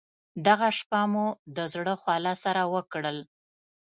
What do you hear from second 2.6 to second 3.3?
وکړل.